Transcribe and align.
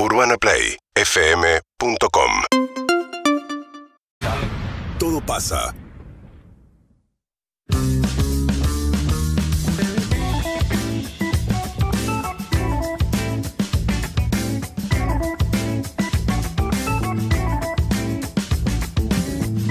UrbanaPlayFM.com 0.00 2.30
Todo 4.96 5.20
pasa. 5.20 5.74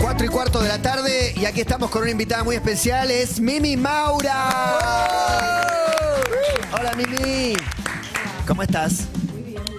Cuatro 0.02 0.26
y 0.26 0.30
cuarto 0.30 0.62
de 0.62 0.68
la 0.68 0.82
tarde 0.82 1.34
y 1.38 1.46
aquí 1.46 1.62
estamos 1.62 1.90
con 1.90 2.02
una 2.02 2.12
invitada 2.12 2.44
muy 2.44 2.58
especial, 2.58 3.10
es 3.12 3.40
Mimi 3.40 3.78
Maura. 3.78 4.50
Hola 6.74 6.92
Mimi. 6.98 7.56
¿Cómo 8.46 8.64
estás? 8.64 9.08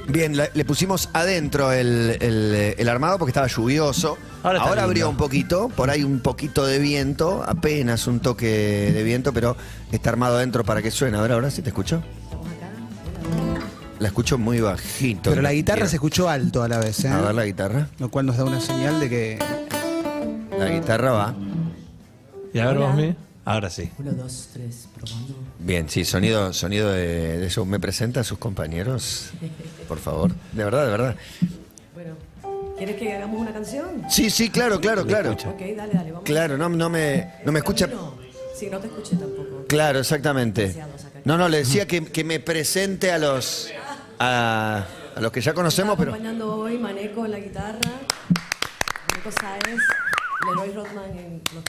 Bien, 0.09 0.37
le, 0.37 0.51
le 0.55 0.65
pusimos 0.65 1.11
adentro 1.13 1.71
el, 1.71 2.17
el- 2.21 2.75
el 2.79 2.89
armado 2.89 3.19
porque 3.19 3.31
estaba 3.31 3.47
lluvioso. 3.47 4.17
Ahora 4.43 4.61
Ahora, 4.61 4.73
está 4.73 4.85
abrió 4.85 5.11
un 5.11 5.17
poquito, 5.17 5.69
por 5.69 5.91
ahí 5.91 6.03
un 6.03 6.21
poquito 6.21 6.65
de 6.67 6.79
viento, 6.79 7.45
apenas 7.47 8.07
un 8.07 8.21
toque 8.21 8.47
de 8.93 9.03
viento, 9.03 9.33
pero 9.35 9.57
está 9.93 10.11
armado 10.11 10.37
adentro 10.37 10.65
para 10.65 10.81
que 10.81 10.91
suene. 10.91 11.19
A 11.19 11.21
ver, 11.21 11.33
ahora 11.33 11.51
sí 11.51 11.61
te 11.61 11.69
escucho. 11.69 12.03
La 13.99 14.09
escucho 14.09 14.39
muy 14.39 14.61
bajito. 14.61 15.31
Pero 15.31 15.43
la 15.43 15.53
guitarra 15.53 15.79
Quiero- 15.79 15.91
se 15.91 15.97
escuchó 15.97 16.29
alto 16.29 16.63
a 16.63 16.69
la 16.69 16.79
vez, 16.79 17.05
¿eh? 17.05 17.09
A 17.09 17.21
ver 17.21 17.35
la 17.35 17.45
guitarra. 17.45 17.89
Lo 17.99 18.09
cual 18.11 18.27
nos 18.27 18.37
da 18.37 18.45
una 18.45 18.61
señal 18.61 19.01
de 19.01 19.09
que. 19.11 19.39
La 20.57 20.69
guitarra 20.69 21.11
va. 21.13 21.35
¿Y 22.55 22.61
a 22.61 22.67
ver 22.67 22.79
vos, 22.79 22.95
Mi? 22.95 23.15
Ahora 23.49 23.71
sí. 23.71 23.91
Uno, 23.99 24.13
dos, 24.13 24.51
tres, 24.53 24.89
probando. 24.95 25.35
Bien, 25.59 25.89
sí, 25.89 26.05
sonido, 26.05 26.53
sonido 26.53 26.93
de, 26.93 27.39
de 27.39 27.47
eso. 27.47 27.65
¿Me 27.65 27.81
presenta 27.81 28.21
a 28.21 28.25
sus 28.25 28.37
compañeros? 28.37 29.31
Por 29.89 29.99
favor. 29.99 30.33
De 30.53 30.65
verdad, 30.65 30.85
de 30.85 30.91
verdad. 30.91 31.17
Bueno, 31.95 32.15
¿quieres 32.77 32.97
que 32.97 33.15
hagamos 33.15 33.41
una 33.41 33.51
canción? 33.55 34.03
Sí, 34.11 34.29
sí, 34.29 34.51
claro, 34.51 34.79
claro, 34.83 35.07
claro. 35.07 35.33
Ok, 35.33 35.61
dale, 35.75 35.95
dale, 35.95 36.13
vamos. 36.13 36.25
Claro, 36.27 36.59
no, 36.59 36.69
no 36.69 36.91
me, 36.91 37.37
no 37.47 37.51
me 37.51 37.61
escucha. 37.61 37.89
Sí, 38.55 38.69
no 38.71 38.81
te 38.81 38.89
escuché 38.89 39.17
tampoco. 39.17 39.65
Claro, 39.67 40.01
exactamente. 40.01 40.77
No, 41.25 41.39
no, 41.39 41.49
le 41.49 41.59
decía 41.59 41.87
que, 41.87 42.05
que 42.05 42.25
me 42.25 42.41
presente 42.41 43.11
a 43.13 43.17
los 43.17 43.71
a, 44.19 44.85
a 45.17 45.21
los 45.23 45.33
que 45.33 45.41
ya 45.41 45.55
conocemos, 45.55 45.97
pero 45.97 46.11
acompañando 46.11 46.55
hoy 46.55 46.77
Maneco 46.77 47.25
en 47.25 47.31
la 47.31 47.39
guitarra, 47.39 47.79
Maneco 49.11 49.33
Sáez, 49.41 49.81
Leroy 50.47 50.73
Rodman 50.75 51.17
en 51.17 51.43
los 51.55 51.65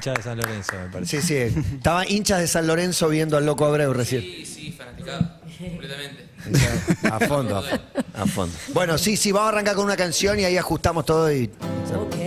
teclados. 0.00 0.04
Hincha 0.06 0.12
de 0.14 0.22
San 0.22 0.38
Lorenzo, 0.38 0.72
me 0.76 0.88
parece. 0.92 1.22
sí, 1.22 1.50
sí. 1.52 1.60
Estaba 1.76 2.08
hinchas 2.08 2.40
de 2.40 2.46
San 2.48 2.66
Lorenzo 2.66 3.08
viendo 3.08 3.36
al 3.36 3.46
loco 3.46 3.64
Abreu 3.64 3.92
recién. 3.92 4.22
Sí, 4.22 4.46
sí, 4.46 4.72
fanaticado, 4.72 5.30
completamente. 5.58 6.24
A 7.10 7.20
fondo, 7.20 7.56
a 7.58 7.62
fondo, 7.62 7.82
a 8.14 8.26
fondo. 8.26 8.54
Bueno, 8.74 8.98
sí, 8.98 9.16
sí, 9.16 9.32
vamos 9.32 9.46
a 9.46 9.52
arrancar 9.52 9.74
con 9.76 9.84
una 9.84 9.96
canción 9.96 10.38
y 10.38 10.44
ahí 10.44 10.56
ajustamos 10.56 11.04
todo 11.06 11.32
y. 11.32 11.50
Ok. 11.94 12.23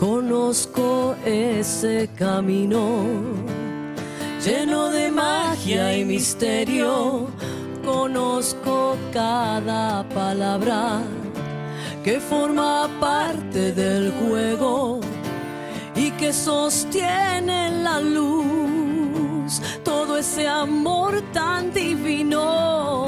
Conozco 0.00 1.14
ese 1.26 2.08
camino 2.16 3.04
lleno 4.42 4.88
de 4.88 5.10
magia 5.10 5.94
y 5.94 6.06
misterio. 6.06 7.26
Conozco 7.84 8.96
cada 9.12 10.08
palabra 10.08 11.02
que 12.02 12.18
forma 12.18 12.88
parte 12.98 13.72
del 13.72 14.10
juego 14.12 15.00
y 15.94 16.10
que 16.12 16.32
sostiene 16.32 17.82
la 17.82 18.00
luz. 18.00 19.60
Todo 19.84 20.16
ese 20.16 20.48
amor 20.48 21.20
tan 21.34 21.74
divino. 21.74 23.04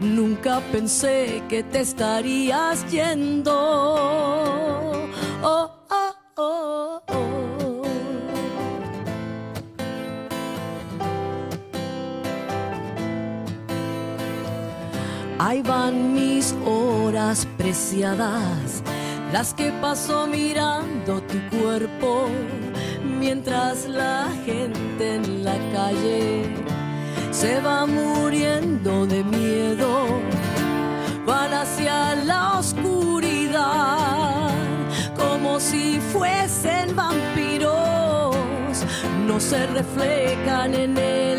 Nunca 0.00 0.62
pensé 0.72 1.42
que 1.50 1.62
te 1.62 1.80
estarías 1.80 2.90
yendo. 2.90 3.52
Oh, 5.42 5.73
Ahí 15.54 15.62
van 15.62 16.12
mis 16.12 16.52
horas 16.66 17.46
preciadas, 17.56 18.82
las 19.32 19.54
que 19.54 19.70
paso 19.80 20.26
mirando 20.26 21.22
tu 21.22 21.38
cuerpo, 21.56 22.26
mientras 23.20 23.86
la 23.86 24.26
gente 24.44 25.14
en 25.14 25.44
la 25.44 25.56
calle 25.72 26.42
se 27.30 27.60
va 27.60 27.86
muriendo 27.86 29.06
de 29.06 29.22
miedo, 29.22 30.20
van 31.24 31.54
hacia 31.54 32.16
la 32.16 32.58
oscuridad, 32.58 34.50
como 35.16 35.60
si 35.60 36.00
fuesen 36.12 36.96
vampiros, 36.96 38.34
no 39.24 39.38
se 39.38 39.64
reflejan 39.68 40.74
en 40.74 40.98
el 40.98 41.33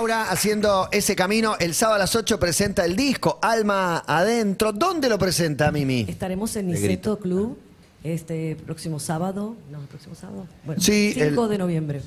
Maura 0.00 0.30
haciendo 0.30 0.88
ese 0.92 1.14
camino. 1.14 1.56
El 1.60 1.74
sábado 1.74 1.96
a 1.96 1.98
las 1.98 2.16
8 2.16 2.40
presenta 2.40 2.86
el 2.86 2.96
disco 2.96 3.38
Alma 3.42 4.02
Adentro. 4.06 4.72
¿Dónde 4.72 5.10
lo 5.10 5.18
presenta, 5.18 5.70
Mimi? 5.70 6.06
Estaremos 6.08 6.56
en 6.56 6.68
Niceto 6.68 7.18
Club 7.18 7.58
este 8.02 8.56
próximo 8.64 8.98
sábado. 8.98 9.56
No, 9.70 9.78
el 9.78 9.86
próximo 9.88 10.14
sábado. 10.14 10.46
Bueno, 10.64 10.80
Sí, 10.80 11.12
5 11.12 11.44
el- 11.44 11.50
de 11.50 11.58
noviembre. 11.58 12.00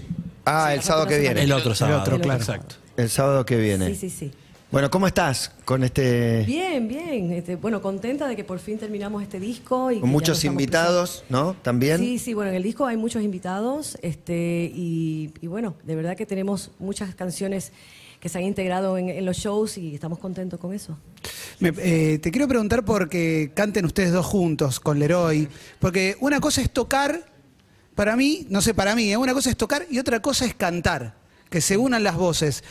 Ah, 0.44 0.66
Sí, 0.70 0.72
el 0.72 0.78
la 0.78 0.82
sábado 0.82 1.08
que 1.08 1.20
viene. 1.20 1.44
El 1.44 1.52
otro 1.52 1.76
sábado. 1.76 2.02
otro, 2.02 2.20
claro. 2.20 2.40
Exacto. 2.40 2.76
El 2.98 3.12
sábado 3.12 3.46
que 3.46 3.58
viene. 3.58 3.90
Sí, 3.90 3.96
sí, 3.96 4.10
sí. 4.10 4.32
Bueno, 4.74 4.90
¿cómo 4.90 5.06
estás 5.06 5.52
con 5.66 5.84
este... 5.84 6.44
Bien, 6.48 6.88
bien. 6.88 7.32
Este, 7.32 7.58
bueno, 7.58 7.80
contenta 7.80 8.28
de 8.28 8.36
que 8.36 8.44
por 8.44 8.58
fin 8.58 8.80
terminamos 8.80 9.22
este 9.22 9.40
disco. 9.40 9.92
Y 9.92 10.00
Con 10.00 10.10
muchos 10.10 10.44
invitados, 10.46 11.24
¿no? 11.30 11.54
También. 11.62 12.00
Sí, 12.00 12.18
sí, 12.18 12.34
bueno, 12.34 12.50
en 12.50 12.56
el 12.56 12.64
disco 12.64 12.88
hay 12.88 12.98
muchos 12.98 13.22
invitados 13.22 14.00
este, 14.02 14.72
y, 14.74 15.32
y 15.42 15.46
bueno, 15.46 15.76
de 15.84 15.96
verdad 15.96 16.18
que 16.18 16.26
tenemos 16.26 16.72
muchas 16.80 17.14
canciones 17.14 17.72
que 18.20 18.30
se 18.30 18.40
han 18.40 18.46
integrado 18.46 18.98
en, 18.98 19.10
en 19.10 19.24
los 19.26 19.38
shows 19.38 19.78
y 19.78 19.94
estamos 19.94 20.18
contentos 20.18 20.60
con 20.60 20.74
eso. 20.74 20.98
Me- 21.60 21.72
eh, 21.78 22.18
te 22.18 22.32
quiero 22.32 22.48
preguntar 22.48 22.84
por 22.84 23.10
qué 23.10 23.52
canten 23.54 23.86
ustedes 23.86 24.12
dos 24.12 24.26
juntos 24.26 24.80
con 24.80 24.98
Leroy. 24.98 25.50
Porque 25.78 26.16
una 26.20 26.40
cosa 26.40 26.62
es 26.64 26.72
tocar, 26.72 27.28
para 27.94 28.16
mí, 28.16 28.48
no 28.50 28.60
sé, 28.60 28.74
para 28.74 28.96
mí, 28.96 29.12
¿eh? 29.12 29.18
una 29.18 29.36
cosa 29.36 29.52
es 29.52 29.56
tocar 29.56 29.86
y 29.88 30.00
otra 30.00 30.20
cosa 30.20 30.46
es 30.46 30.56
cantar. 30.56 31.14
Que 31.52 31.62
se 31.62 31.78
unan 31.78 32.04
las 32.04 32.16
voces. 32.16 32.64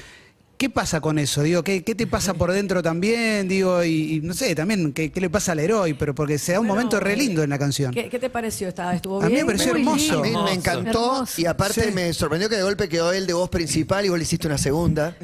¿Qué 0.63 0.71
pasa 0.71 1.01
con 1.01 1.19
eso? 1.19 1.43
Digo, 1.43 1.65
¿qué, 1.65 1.83
qué 1.83 1.97
te 1.97 2.07
pasa 2.07 2.35
por 2.35 2.53
dentro 2.53 2.85
también? 2.85 3.49
Digo, 3.49 3.83
y, 3.83 4.15
y 4.15 4.21
no 4.21 4.33
sé, 4.33 4.55
también, 4.55 4.93
¿qué, 4.93 5.11
qué 5.11 5.21
le 5.21 5.29
pasa 5.29 5.51
al 5.51 5.59
Leroy? 5.59 5.95
Pero 5.95 6.15
porque 6.15 6.39
se 6.39 6.53
da 6.53 6.61
un 6.61 6.69
Bueno, 6.69 6.83
momento 6.83 7.01
re 7.01 7.17
lindo 7.17 7.43
en 7.43 7.51
la 7.51 7.59
canción. 7.59 7.93
¿Qué, 7.93 8.09
qué 8.09 8.21
te 8.21 8.31
pareció? 8.31 8.69
¿Está- 8.69 8.95
¿Estuvo 8.95 9.21
A 9.21 9.27
mí 9.27 9.33
bien? 9.33 9.45
me 9.45 9.53
pareció 9.55 9.75
hermoso. 9.75 10.19
A 10.21 10.23
mí 10.23 10.29
lindo. 10.29 10.45
me 10.45 10.53
encantó 10.53 11.15
Hermoso. 11.15 11.41
y 11.41 11.47
aparte 11.47 11.83
Sí. 11.87 11.91
me 11.93 12.13
sorprendió 12.13 12.49
que 12.49 12.55
de 12.55 12.63
golpe 12.63 12.89
quedó 12.89 13.13
él 13.13 13.27
de 13.27 13.33
voz 13.33 13.51
principal 13.51 14.07
y 14.07 14.09
vos 14.11 14.19
le 14.19 14.23
hiciste 14.23 14.47
una 14.47 14.57
segunda. 14.57 15.17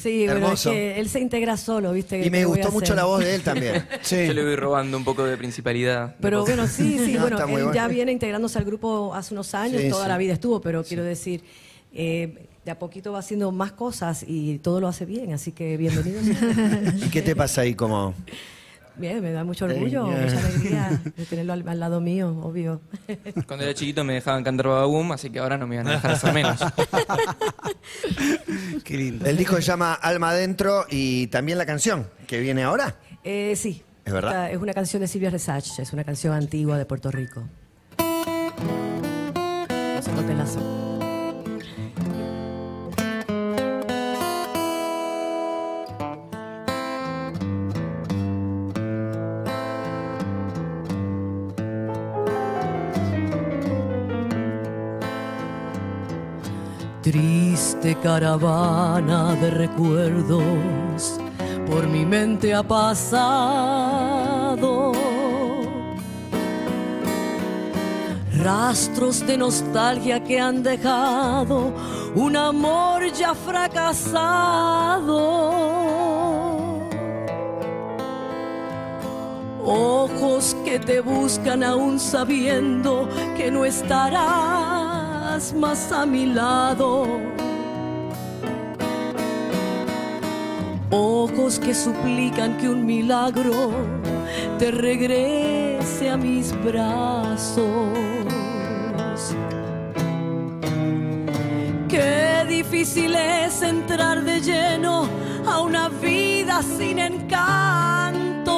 Sí, 0.00 0.26
bueno, 0.26 0.32
es 0.32 0.42
Hermoso. 0.44 0.70
que 0.70 1.00
él 1.00 1.08
se 1.08 1.18
integra 1.18 1.56
solo, 1.56 1.92
¿viste? 1.92 2.20
Y 2.20 2.22
¿Qué 2.22 2.30
me 2.30 2.44
gustó 2.44 2.70
mucho 2.70 2.84
hacer? 2.84 2.96
la 2.96 3.04
voz 3.06 3.18
de 3.18 3.34
él 3.34 3.42
también. 3.42 3.84
Sí. 4.02 4.26
Yo 4.28 4.32
le 4.32 4.44
voy 4.44 4.54
robando 4.54 4.96
un 4.96 5.02
poco 5.02 5.24
de 5.24 5.36
principalidad. 5.36 6.14
Pero 6.20 6.44
bueno, 6.44 6.68
sí, 6.68 7.00
sí, 7.04 7.12
No, 7.14 7.22
bueno, 7.22 7.36
está 7.36 7.48
muy 7.48 7.56
él 7.56 7.64
bueno. 7.64 7.74
ya 7.74 7.88
viene 7.88 8.12
integrándose 8.12 8.58
al 8.60 8.64
grupo 8.64 9.12
hace 9.12 9.34
unos 9.34 9.52
años, 9.56 9.82
Sí, 9.82 9.88
toda 9.88 10.04
sí. 10.04 10.08
la 10.08 10.18
vida 10.18 10.34
estuvo, 10.34 10.60
pero 10.60 10.84
quiero 10.84 11.02
decir, 11.02 11.42
eh, 11.92 12.46
de 12.64 12.70
a 12.70 12.78
poquito 12.78 13.12
va 13.12 13.18
haciendo 13.18 13.52
más 13.52 13.72
cosas 13.72 14.24
y 14.26 14.58
todo 14.58 14.80
lo 14.80 14.88
hace 14.88 15.04
bien, 15.04 15.32
así 15.32 15.52
que 15.52 15.76
bienvenido. 15.76 16.20
¿Y 17.06 17.10
qué 17.10 17.22
te 17.22 17.36
pasa 17.36 17.62
ahí 17.62 17.74
como? 17.74 18.14
bien, 18.96 19.20
me 19.20 19.32
da 19.32 19.42
mucho 19.42 19.64
orgullo, 19.64 20.06
Eh, 20.12 20.22
mucha 20.24 20.38
alegría 20.38 21.02
de 21.16 21.26
tenerlo 21.26 21.52
al, 21.52 21.68
al 21.68 21.80
lado 21.80 22.00
mío, 22.00 22.28
obvio. 22.42 22.80
Cuando 23.46 23.64
era 23.64 23.74
chiquito 23.74 24.04
me 24.04 24.14
dejaban 24.14 24.44
cantar 24.44 24.68
Bababum, 24.68 25.12
así 25.12 25.30
que 25.30 25.40
ahora 25.40 25.58
no 25.58 25.66
me 25.66 25.76
van 25.78 25.88
a 25.88 25.92
dejar 25.92 26.12
hacer 26.12 26.32
menos. 26.32 26.60
Qué 28.84 28.96
lindo. 28.96 29.26
El 29.26 29.36
disco 29.36 29.56
se 29.56 29.62
llama 29.62 29.94
Alma 29.94 30.30
Adentro 30.30 30.86
y 30.88 31.26
también 31.28 31.58
la 31.58 31.66
canción 31.66 32.08
que 32.26 32.38
viene 32.40 32.62
ahora. 32.62 32.96
Eh, 33.24 33.54
sí. 33.56 33.82
¿Es 34.04 34.12
verdad? 34.12 34.44
Esta 34.44 34.50
es 34.52 34.58
una 34.62 34.74
canción 34.74 35.00
de 35.00 35.08
Silvia 35.08 35.30
Resach, 35.30 35.78
es 35.78 35.92
una 35.92 36.04
canción 36.04 36.34
antigua 36.34 36.78
de 36.78 36.84
Puerto 36.84 37.10
Rico. 37.10 37.48
Vamos 39.96 40.08
a 40.08 40.83
Triste 57.04 57.94
caravana 57.96 59.34
de 59.34 59.50
recuerdos 59.50 61.20
por 61.70 61.86
mi 61.86 62.06
mente 62.06 62.54
ha 62.54 62.62
pasado. 62.62 63.74
Rastros 68.42 69.26
de 69.26 69.36
nostalgia 69.36 70.24
que 70.24 70.40
han 70.40 70.62
dejado 70.62 71.74
un 72.14 72.36
amor 72.38 73.12
ya 73.12 73.34
fracasado. 73.34 73.90
Ojos 79.62 80.56
que 80.64 80.78
te 80.78 81.00
buscan 81.00 81.62
aún 81.62 82.00
sabiendo 82.00 83.06
que 83.36 83.50
no 83.50 83.66
estarás 83.66 85.03
más 85.52 85.90
a 85.90 86.06
mi 86.06 86.26
lado. 86.26 87.06
Ojos 90.90 91.58
que 91.58 91.74
suplican 91.74 92.56
que 92.56 92.68
un 92.68 92.86
milagro 92.86 93.72
te 94.60 94.70
regrese 94.70 96.08
a 96.08 96.16
mis 96.16 96.54
brazos. 96.62 97.64
Qué 101.88 102.44
difícil 102.48 103.16
es 103.16 103.60
entrar 103.62 104.22
de 104.22 104.40
lleno 104.40 105.08
a 105.46 105.60
una 105.60 105.88
vida 105.88 106.62
sin 106.62 107.00
encantos, 107.00 108.54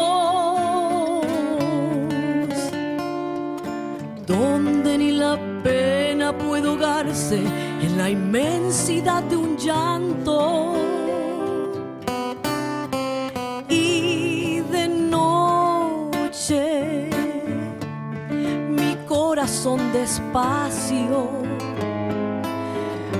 donde 4.27 4.99
ni 4.99 5.13
la 5.13 5.39
pena 6.27 6.39
puede 6.39 6.69
ahogarse 6.69 7.39
en 7.83 7.99
la 7.99 8.11
inmensidad 8.11 9.23
de 9.25 9.37
un 9.37 9.57
llanto. 9.57 10.75
Y 13.69 14.61
de 14.61 14.89
noche 14.89 15.51
mi 18.71 18.97
corazón 19.07 19.93
despacio 19.93 21.29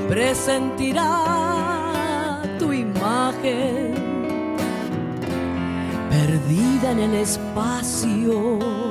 presentirá 0.09 1.23
tu 2.59 2.73
imagen 2.73 3.95
perdida 6.11 6.93
en 6.93 6.99
el 7.01 7.15
espacio. 7.15 8.86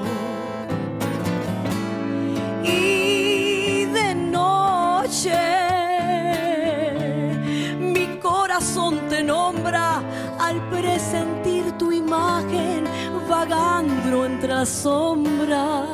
Al 11.14 11.28
presentir 11.34 11.72
tu 11.78 11.92
imagen 11.92 12.86
vagando 13.30 14.26
entre 14.26 14.48
las 14.50 14.70
sombras 14.70 15.86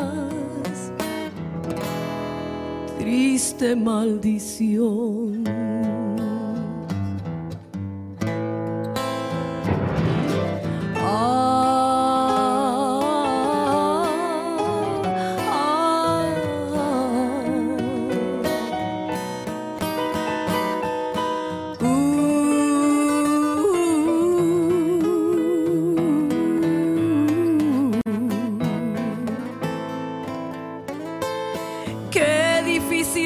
triste 3.00 3.76
maldición. 3.76 5.61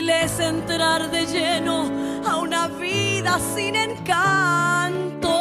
Difícil 0.06 0.10
es 0.10 0.40
entrar 0.40 1.10
de 1.10 1.26
lleno 1.26 1.90
a 2.26 2.38
una 2.38 2.68
vida 2.68 3.40
sin 3.56 3.76
encantos, 3.76 5.32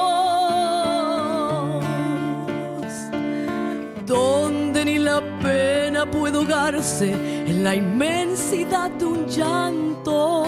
donde 4.07 4.85
ni 4.85 4.99
la 4.99 5.21
pena 5.43 6.07
puede 6.11 6.37
ahogarse 6.37 7.13
en 7.47 7.65
la 7.65 7.75
inmensidad 7.75 8.91
de 8.91 9.05
un 9.05 9.27
llanto. 9.27 10.45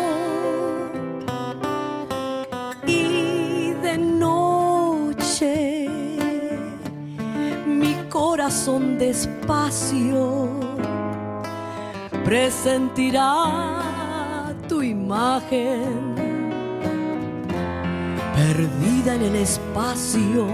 Y 2.87 3.73
de 3.83 3.99
noche 3.99 5.89
mi 7.67 7.95
corazón 8.09 8.99
despacio 8.99 10.49
presentirá 12.25 13.86
tu 14.69 14.83
imagen 14.83 16.15
perdida 18.35 19.15
en 19.15 19.23
el 19.23 19.37
espacio. 19.37 20.47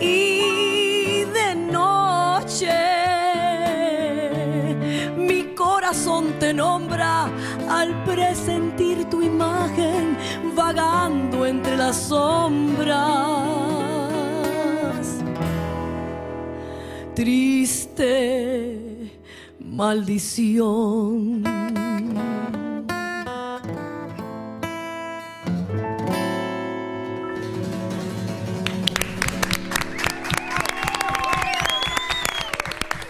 Y 0.00 1.24
de 1.24 1.54
noche 1.70 2.70
mi 5.16 5.54
corazón 5.54 6.34
te 6.38 6.52
nombra 6.52 7.28
al 7.68 8.04
presentir 8.04 9.04
tu 9.10 9.22
imagen 9.22 10.16
vagando 10.54 11.46
entre 11.46 11.76
las 11.76 11.96
sombras. 11.96 13.00
Triste 17.14 18.91
maldición. 19.72 21.42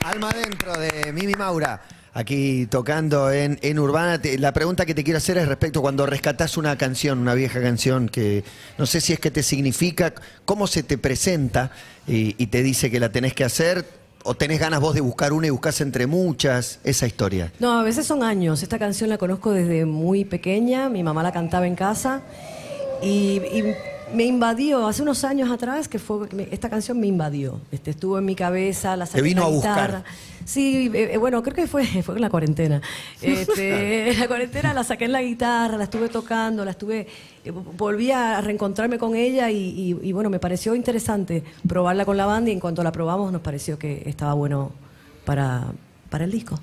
Alma 0.05 0.31
adentro 0.31 0.77
de 0.79 1.13
Mimi 1.13 1.35
Maura, 1.35 1.83
aquí 2.15 2.67
tocando 2.67 3.33
en, 3.33 3.59
en 3.63 3.79
Urbana. 3.81 4.21
La 4.39 4.53
pregunta 4.53 4.87
que 4.87 4.95
te 4.95 5.03
quiero 5.03 5.19
hacer 5.19 5.39
es 5.39 5.49
respecto 5.49 5.83
cuando 5.83 6.07
rescatás 6.07 6.57
una 6.57 6.79
canción, 6.79 7.19
una 7.19 7.35
vieja 7.35 7.61
canción 7.61 8.09
que 8.09 8.45
no 8.79 8.87
sé 8.87 9.01
si 9.01 9.13
es 9.13 9.19
que 9.19 9.33
te 9.33 9.43
significa, 9.43 10.15
cómo 10.45 10.69
se 10.69 10.85
te 10.85 10.97
presenta 10.97 11.73
y, 12.07 12.37
y 12.41 12.47
te 12.47 12.63
dice 12.63 12.89
que 12.89 13.01
la 13.01 13.11
tenés 13.11 13.35
que 13.35 13.43
hacer, 13.43 14.02
o 14.25 14.35
tenés 14.35 14.61
ganas 14.61 14.81
vos 14.81 14.95
de 14.95 15.01
buscar 15.01 15.33
una 15.33 15.47
y 15.47 15.51
buscas 15.51 15.81
entre 15.81 16.07
muchas, 16.07 16.79
esa 16.85 17.07
historia. 17.07 17.53
No, 17.59 17.79
a 17.79 17.83
veces 17.83 18.07
son 18.07 18.23
años. 18.23 18.63
Esta 18.63 18.79
canción 18.79 19.11
la 19.11 19.19
conozco 19.19 19.53
desde 19.53 19.85
muy 19.85 20.25
pequeña. 20.25 20.89
Mi 20.89 21.03
mamá 21.03 21.23
la 21.23 21.33
cantaba 21.33 21.67
en 21.67 21.75
casa. 21.75 22.23
Y, 23.03 23.41
y 23.53 23.75
me 24.15 24.25
invadió 24.25 24.87
hace 24.87 25.03
unos 25.03 25.25
años 25.25 25.51
atrás 25.51 25.89
que 25.89 25.99
fue 25.99 26.29
esta 26.51 26.69
canción 26.71 26.99
me 27.01 27.07
invadió. 27.07 27.61
Este, 27.71 27.91
estuvo 27.91 28.19
en 28.19 28.25
mi 28.25 28.35
cabeza, 28.35 28.97
la 28.97 29.07
saqué 29.07 29.23
vino 29.23 29.43
la 29.43 29.47
a 29.47 29.51
buscar. 29.51 29.75
guitarra. 29.89 30.05
Sí, 30.45 30.91
eh, 30.93 31.11
eh, 31.15 31.17
bueno, 31.19 31.43
creo 31.43 31.55
que 31.55 31.67
fue, 31.67 31.85
fue 32.03 32.17
en 32.17 32.21
la 32.21 32.31
cuarentena. 32.31 32.81
Este, 33.23 34.11
en 34.13 34.19
la 34.21 34.27
cuarentena 34.29 34.75
la 34.75 34.85
saqué 34.85 35.05
en 35.07 35.13
la 35.13 35.23
guitarra, 35.23 35.77
la 35.77 35.85
estuve 35.85 36.09
tocando, 36.09 36.65
la 36.65 36.73
estuve, 36.73 37.07
eh, 37.45 37.51
volví 37.51 38.11
a 38.11 38.41
reencontrarme 38.41 38.99
con 38.99 39.15
ella 39.15 39.51
y, 39.51 39.57
y- 39.57 39.99
y, 40.09 40.13
bueno, 40.13 40.31
me 40.31 40.39
pareció 40.41 40.75
interesante 40.75 41.43
probarla 41.69 42.05
con 42.05 42.17
la 42.17 42.27
banda 42.27 42.51
y 42.51 42.53
en 42.53 42.61
cuanto 42.61 42.83
la 42.83 42.93
probamos 42.93 43.33
nos 43.33 43.41
pareció 43.43 43.79
que 43.79 44.03
estaba 44.07 44.35
bueno 44.35 44.73
para, 45.25 45.67
para 46.13 46.27
el 46.27 46.31
disco. 46.31 46.61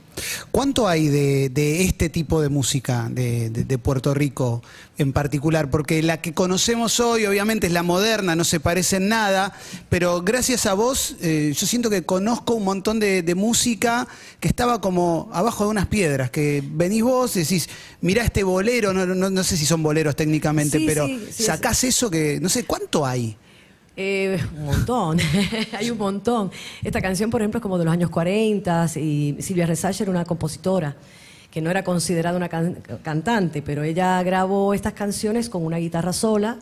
¿Cuánto 0.52 0.88
hay 0.88 1.08
de, 1.08 1.50
de 1.50 1.82
este 1.84 2.08
tipo 2.10 2.40
de 2.40 2.50
música 2.50 3.08
de, 3.10 3.50
de- 3.50 3.64
de 3.66 3.78
Puerto 3.80 4.14
Rico 4.14 4.62
en 5.00 5.12
particular? 5.12 5.72
Porque 5.72 6.04
la 6.04 6.22
que 6.22 6.34
conocemos 6.34 7.00
hoy 7.00 7.26
obviamente 7.26 7.66
es 7.66 7.74
la 7.74 7.82
moderna, 7.82 8.36
no 8.36 8.44
se 8.44 8.60
parece 8.60 8.98
en 8.98 9.10
nada, 9.10 9.52
pero 9.90 10.22
gracias 10.22 10.68
a 10.68 10.76
vos 10.76 11.16
eh, 11.22 11.52
yo 11.58 11.66
siento 11.66 11.90
que 11.90 12.04
conozco 12.04 12.54
un 12.54 12.64
montón 12.64 13.00
de, 13.00 13.24
música 13.36 14.08
que 14.40 14.48
estaba 14.48 14.80
como 14.82 15.30
abajo 15.34 15.64
de 15.64 15.72
unas 15.72 15.88
piedras, 15.88 16.30
que 16.30 16.62
venís 16.64 17.02
vos 17.02 17.36
y 17.36 17.40
decís, 17.40 17.68
mirá 18.02 18.24
este 18.24 18.44
bolero, 18.44 18.94
no, 18.94 19.08
no- 19.08 19.30
no 19.32 19.44
sé 19.44 19.58
si 19.58 19.66
son 19.66 19.82
boleros 19.82 20.16
técnicamente, 20.16 20.78
Sí, 20.78 20.86
pero 20.86 21.08
sí, 21.08 21.20
sí, 21.32 21.44
sacás 21.44 21.84
eso 21.84 22.12
que, 22.12 22.40
no 22.40 22.50
sé, 22.50 22.66
¿cuánto 22.66 23.04
hay? 23.04 23.36
Eh, 23.96 24.40
un 24.58 24.66
montón, 24.66 25.18
hay 25.78 25.92
un 25.92 25.98
montón. 25.98 26.52
Esta 26.84 27.02
canción, 27.02 27.30
por 27.30 27.42
ejemplo, 27.42 27.58
es 27.58 27.62
como 27.62 27.78
de 27.78 27.86
los 27.86 27.92
años 27.94 28.10
40 28.10 28.88
y 28.96 29.36
Silvia 29.40 29.66
Resacha 29.66 30.04
era 30.04 30.12
una 30.12 30.26
compositora 30.26 30.96
que 31.52 31.62
no 31.62 31.70
era 31.70 31.84
considerada 31.84 32.38
una 32.38 32.48
can- 32.48 32.78
cantante, 33.04 33.62
pero 33.62 33.84
ella 33.84 34.22
grabó 34.24 34.74
estas 34.74 34.94
canciones 34.94 35.50
con 35.50 35.66
una 35.66 35.78
guitarra 35.78 36.14
sola 36.14 36.60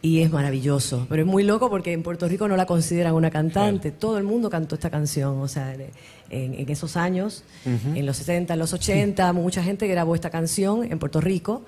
y 0.00 0.20
es 0.20 0.30
maravilloso. 0.30 1.06
Pero 1.10 1.22
es 1.22 1.28
muy 1.28 1.42
loco 1.42 1.68
porque 1.68 1.92
en 1.92 2.02
Puerto 2.02 2.26
Rico 2.28 2.48
no 2.48 2.56
la 2.56 2.64
consideran 2.66 3.14
una 3.14 3.30
cantante. 3.30 3.90
Todo 3.90 4.16
el 4.18 4.24
mundo 4.24 4.48
cantó 4.48 4.76
esta 4.76 4.90
canción, 4.90 5.40
o 5.40 5.48
sea, 5.48 5.74
en, 5.74 6.54
en 6.54 6.68
esos 6.70 6.96
años, 6.96 7.44
en 7.66 8.06
los 8.06 8.16
60, 8.16 8.52
en 8.54 8.58
los 8.58 8.72
80, 8.72 9.32
mucha 9.34 9.62
gente 9.62 9.86
grabó 9.88 10.14
esta 10.14 10.30
canción 10.30 10.84
en 10.90 10.98
Puerto 10.98 11.20
Rico. 11.20 11.64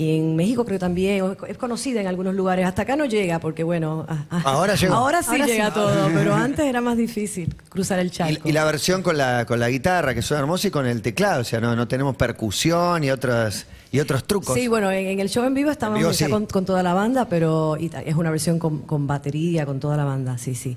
Y 0.00 0.16
en 0.16 0.36
México 0.36 0.64
creo 0.64 0.78
también, 0.78 1.36
es 1.48 1.58
conocida 1.58 2.00
en 2.00 2.06
algunos 2.06 2.32
lugares. 2.32 2.64
Hasta 2.64 2.82
acá 2.82 2.94
no 2.94 3.04
llega 3.04 3.40
porque, 3.40 3.64
bueno... 3.64 4.06
ah, 4.08 4.26
ah, 4.30 4.42
Ahora 4.44 4.76
llegó. 4.76 4.94
Ahora 4.94 5.22
sí 5.22 5.30
Ahora 5.32 5.44
sí. 5.46 5.50
llega 5.50 5.74
todo, 5.74 6.08
pero 6.14 6.34
antes 6.34 6.66
era 6.66 6.80
más 6.80 6.96
difícil 6.96 7.52
cruzar 7.68 7.98
el 7.98 8.12
charco. 8.12 8.46
Y, 8.46 8.50
y 8.50 8.52
la 8.52 8.64
versión 8.64 9.02
con 9.02 9.18
la, 9.18 9.44
con 9.44 9.58
la 9.58 9.68
guitarra, 9.68 10.14
que 10.14 10.22
suena 10.22 10.42
hermosa, 10.42 10.68
y 10.68 10.70
con 10.70 10.86
el 10.86 11.02
teclado, 11.02 11.40
o 11.40 11.44
sea, 11.44 11.60
no, 11.60 11.74
no 11.74 11.88
tenemos 11.88 12.14
percusión 12.14 13.02
y, 13.02 13.10
otras, 13.10 13.66
y 13.90 13.98
otros 13.98 14.22
trucos. 14.22 14.54
Sí, 14.54 14.68
bueno, 14.68 14.88
en, 14.92 15.04
en 15.04 15.18
el 15.18 15.28
show 15.30 15.44
en 15.44 15.54
vivo 15.54 15.72
estábamos 15.72 15.98
En 15.98 16.02
vivo, 16.02 16.12
sí. 16.12 16.30
con, 16.30 16.46
con 16.46 16.64
toda 16.64 16.84
la 16.84 16.94
banda, 16.94 17.24
pero 17.28 17.76
y 17.76 17.90
es 18.06 18.14
una 18.14 18.30
versión 18.30 18.60
con, 18.60 18.82
con 18.82 19.08
batería, 19.08 19.66
con 19.66 19.80
toda 19.80 19.96
la 19.96 20.04
banda, 20.04 20.38
sí, 20.38 20.54
sí. 20.54 20.76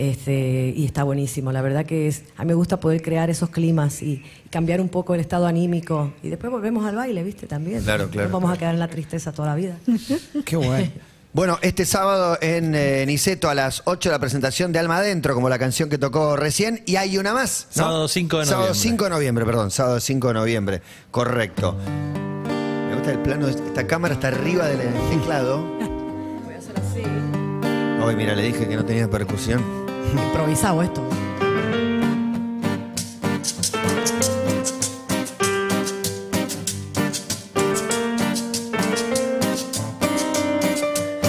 Este, 0.00 0.72
y 0.74 0.86
está 0.86 1.02
buenísimo. 1.02 1.52
La 1.52 1.60
verdad 1.60 1.84
que 1.84 2.08
es, 2.08 2.22
a 2.38 2.44
mí 2.44 2.48
me 2.48 2.54
gusta 2.54 2.80
poder 2.80 3.02
crear 3.02 3.28
esos 3.28 3.50
climas 3.50 4.00
y, 4.00 4.24
y 4.46 4.48
cambiar 4.48 4.80
un 4.80 4.88
poco 4.88 5.14
el 5.14 5.20
estado 5.20 5.46
anímico. 5.46 6.14
Y 6.22 6.30
después 6.30 6.50
volvemos 6.50 6.86
al 6.86 6.96
baile, 6.96 7.22
¿viste? 7.22 7.46
También. 7.46 7.82
Claro, 7.82 8.08
claro, 8.08 8.28
No 8.30 8.32
vamos 8.32 8.48
claro. 8.48 8.56
a 8.56 8.58
quedar 8.58 8.74
en 8.74 8.80
la 8.80 8.88
tristeza 8.88 9.30
toda 9.32 9.48
la 9.48 9.56
vida. 9.56 9.76
Qué 10.46 10.56
bueno. 10.56 10.88
Bueno, 11.34 11.58
este 11.60 11.84
sábado 11.84 12.38
en 12.40 12.74
eh, 12.74 13.04
Niceto 13.06 13.50
a 13.50 13.54
las 13.54 13.82
8 13.84 14.10
la 14.10 14.18
presentación 14.18 14.72
de 14.72 14.78
Alma 14.78 14.96
Adentro, 14.96 15.34
como 15.34 15.50
la 15.50 15.58
canción 15.58 15.90
que 15.90 15.98
tocó 15.98 16.34
recién, 16.34 16.82
y 16.86 16.96
hay 16.96 17.18
una 17.18 17.34
más. 17.34 17.66
¿no? 17.76 17.82
Sábado 17.82 18.08
5 18.08 18.38
de 18.38 18.46
Sábado 18.46 18.68
noviembre. 18.68 18.90
5 18.90 19.04
de 19.04 19.10
noviembre, 19.10 19.44
perdón, 19.44 19.70
sábado 19.70 20.00
5 20.00 20.28
de 20.28 20.34
noviembre, 20.34 20.82
correcto. 21.10 21.76
Me 22.88 22.94
gusta 22.94 23.12
el 23.12 23.18
plano, 23.18 23.46
de 23.46 23.52
esta 23.52 23.86
cámara 23.86 24.14
está 24.14 24.28
arriba 24.28 24.66
del 24.66 24.80
teclado. 25.10 25.62
Voy 26.44 26.54
a 26.54 26.58
hacer 26.58 26.74
así. 26.78 27.02
Hoy, 28.02 28.16
mira, 28.16 28.34
le 28.34 28.44
dije 28.44 28.66
que 28.66 28.74
no 28.74 28.84
tenía 28.86 29.08
percusión. 29.08 29.79
Improvisado 30.12 30.82
esto. 30.82 31.02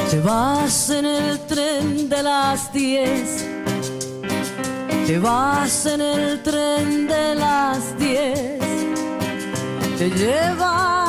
Te 0.09 0.19
vas 0.19 0.89
en 0.89 1.05
el 1.05 1.39
tren 1.47 2.09
de 2.09 2.23
las 2.23 2.71
10. 2.73 3.45
Te 5.07 5.19
vas 5.19 5.85
en 5.85 6.01
el 6.01 6.43
tren 6.43 7.07
de 7.07 7.35
las 7.35 7.97
10. 7.97 8.59
Te 9.97 10.09
llevas 10.09 11.00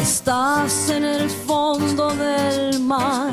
Estás 0.00 0.88
en 0.88 1.04
el 1.04 1.28
fondo 1.28 2.14
del 2.14 2.80
mar. 2.80 3.30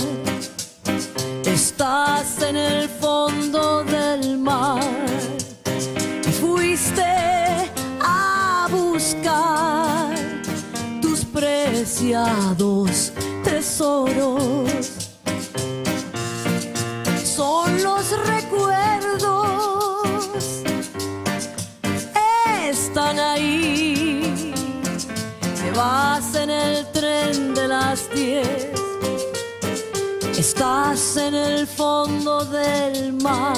Estás 1.46 2.42
en 2.42 2.58
el 2.58 2.90
fondo 2.90 3.86
del 3.86 4.38
mar. 4.38 4.84
Y 6.28 6.32
fuiste 6.34 7.72
a 8.02 8.68
buscar 8.70 10.14
tus 11.02 11.24
preciados 11.24 13.14
tesoros. 13.46 14.97
Las 27.98 28.10
10. 28.12 28.68
Estás 30.38 31.18
en 31.18 31.34
el 31.34 31.66
fondo 31.66 32.46
del 32.46 33.13
mar. 33.13 33.56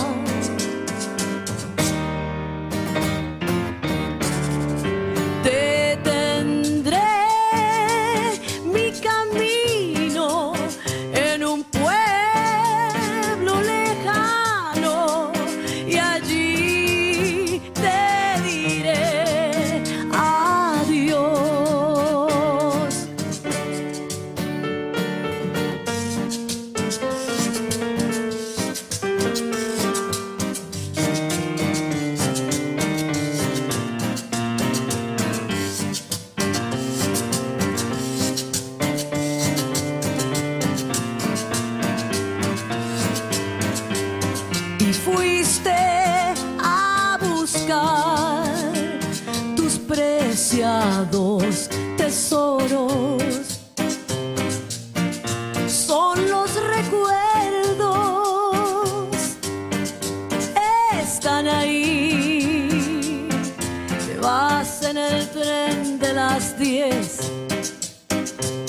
Te 64.07 64.17
vas 64.21 64.83
en 64.83 64.97
el 64.97 65.27
tren 65.29 65.99
de 65.99 66.13
las 66.13 66.57
diez, 66.57 67.19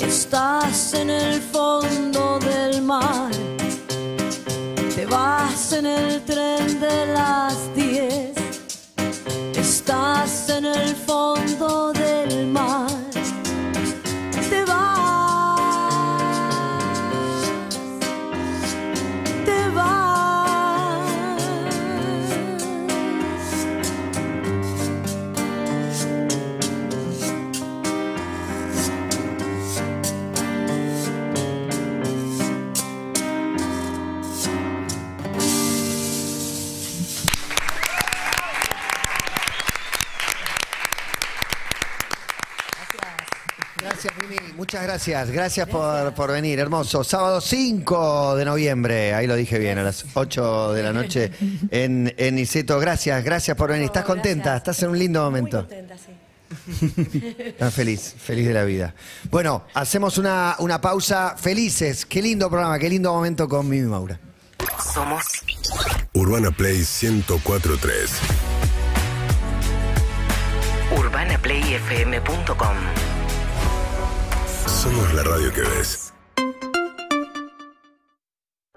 estás 0.01 0.95
en 0.95 1.11
el 1.11 1.41
fondo 1.41 2.39
del 2.39 2.83
mar. 2.83 3.30
Muchas 44.81 44.93
gracias. 44.95 45.31
Gracias 45.31 45.69
por, 45.69 46.15
por 46.15 46.33
venir. 46.33 46.59
Hermoso. 46.59 47.05
Sábado 47.05 47.43
5 47.43 48.37
de 48.37 48.47
noviembre. 48.47 49.13
Ahí 49.13 49.27
lo 49.27 49.37
dije 49.37 49.59
bien, 49.59 49.77
a 49.77 49.83
las 49.83 50.07
8 50.15 50.73
de 50.73 50.83
la 50.83 50.91
noche 50.95 51.31
en, 51.71 52.15
en 52.17 52.35
Niceto. 52.35 52.81
Gracias, 52.81 53.23
gracias 53.23 53.59
por 53.59 53.69
venir. 53.69 53.85
¿Estás 53.85 54.07
contenta? 54.07 54.53
gracias. 54.53 54.57
¿Estás 54.57 54.83
en 54.85 54.89
un 54.91 54.99
lindo 54.99 55.21
Muy 55.21 55.29
momento? 55.43 55.59
contenta, 55.69 55.97
sí. 55.99 56.13
Estás 57.45 57.75
feliz, 57.75 58.15
feliz 58.19 58.49
de 58.49 58.55
la 58.55 58.65
vida. 58.65 58.95
Bueno, 59.31 59.65
hacemos 59.75 60.17
una, 60.17 60.57
una 60.61 60.81
pausa. 60.81 61.35
Felices. 61.37 62.07
Qué 62.07 62.23
lindo 62.23 62.49
programa, 62.49 62.79
qué 62.79 62.89
lindo 62.89 63.13
momento 63.13 63.47
con 63.51 63.69
Mimi 63.69 63.87
Maura. 63.87 64.19
Somos 64.95 65.25
Urbana 66.15 66.51
Play 66.53 66.79
1043. 66.79 68.11
urbanaplayfm.com. 70.97 73.10
Somos 74.83 75.13
la 75.13 75.23
radio 75.23 75.53
que 75.53 75.61
ves. 75.61 76.15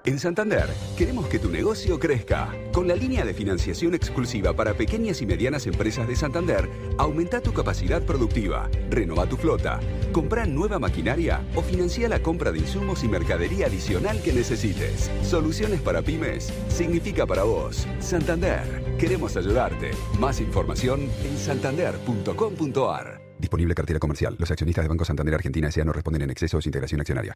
En 0.03 0.19
Santander, 0.19 0.67
queremos 0.97 1.27
que 1.27 1.39
tu 1.39 1.49
negocio 1.49 1.97
crezca. 1.97 2.49
Con 2.73 2.89
la 2.89 2.95
línea 2.97 3.23
de 3.23 3.33
financiación 3.33 3.93
exclusiva 3.93 4.51
para 4.51 4.73
pequeñas 4.73 5.21
y 5.21 5.25
medianas 5.25 5.65
empresas 5.65 6.05
de 6.05 6.17
Santander, 6.17 6.69
aumenta 6.97 7.39
tu 7.39 7.53
capacidad 7.53 8.01
productiva, 8.01 8.69
renova 8.89 9.27
tu 9.27 9.37
flota, 9.37 9.79
compra 10.11 10.45
nueva 10.45 10.77
maquinaria 10.77 11.39
o 11.55 11.61
financia 11.61 12.09
la 12.09 12.21
compra 12.21 12.51
de 12.51 12.59
insumos 12.59 13.05
y 13.05 13.07
mercadería 13.07 13.67
adicional 13.67 14.21
que 14.21 14.33
necesites. 14.33 15.09
Soluciones 15.21 15.79
para 15.79 16.01
pymes 16.01 16.51
significa 16.67 17.25
para 17.25 17.43
vos. 17.43 17.87
Santander, 18.01 18.97
queremos 18.99 19.37
ayudarte. 19.37 19.91
Más 20.19 20.41
información 20.41 21.09
en 21.23 21.37
santander.com.ar. 21.37 23.22
Disponible 23.43 23.75
cartera 23.75 23.99
comercial. 23.99 24.37
Los 24.39 24.49
accionistas 24.51 24.85
de 24.85 24.87
Banco 24.87 25.03
Santander 25.03 25.35
Argentina 25.35 25.67
S.A. 25.67 25.83
no 25.83 25.91
responden 25.91 26.21
en 26.21 26.29
exceso 26.29 26.55
de 26.55 26.63
su 26.63 26.69
integración 26.69 27.01
accionaria. 27.01 27.33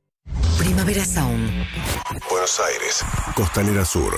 Primavera 0.58 1.04
Sound. 1.04 1.50
Buenos 2.30 2.62
Aires. 2.62 3.04
Costanera 3.36 3.84
Sur. 3.84 4.13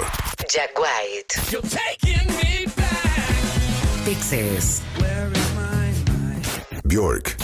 Jack 0.47 0.77
White. 0.77 1.33
Texas. 4.05 4.83
Bjork. 6.83 7.35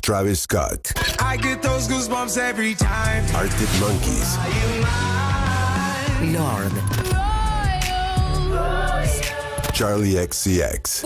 Travis 0.00 0.40
Scott. 0.40 0.92
I 1.20 1.36
get 1.36 1.60
those 1.60 1.86
goosebumps 1.86 2.38
every 2.38 2.74
time. 2.74 3.24
Arctic 3.34 3.68
Monkeys. 3.78 4.38
Lord. 6.32 6.72
Charlie 9.74 10.14
XCX. 10.14 11.02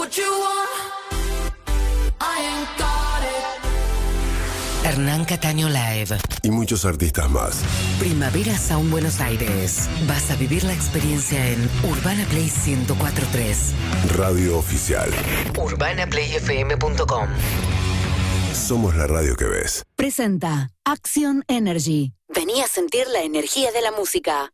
Hernán 4.85 5.25
Cataño 5.25 5.69
Live. 5.69 6.19
Y 6.43 6.51
muchos 6.51 6.85
artistas 6.85 7.29
más. 7.31 7.63
Primavera 7.99 8.57
Sound 8.57 8.91
Buenos 8.91 9.19
Aires. 9.21 9.89
Vas 10.07 10.31
a 10.31 10.37
vivir 10.37 10.63
la 10.63 10.75
experiencia 10.75 11.49
en 11.49 11.69
Urbana 11.83 12.25
Play 12.27 12.53
1043. 12.67 13.73
Radio 14.15 14.59
oficial. 14.59 15.11
UrbanaPlayFM.com. 15.59 17.29
Somos 18.53 18.95
la 18.95 19.07
radio 19.07 19.35
que 19.37 19.47
ves. 19.47 19.83
Presenta 19.97 20.71
Action 20.85 21.45
Energy. 21.49 22.13
Vení 22.29 22.61
a 22.61 22.69
sentir 22.69 23.09
la 23.09 23.23
energía 23.23 23.73
de 23.73 23.81
la 23.81 23.91
música. 23.91 24.53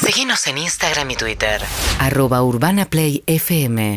Seguinos 0.00 0.46
en 0.46 0.58
Instagram 0.58 1.10
y 1.10 1.16
Twitter. 1.16 1.60
Arroba 1.98 2.42
Urbana 2.42 2.84
Play 2.84 3.24
FM. 3.26 3.96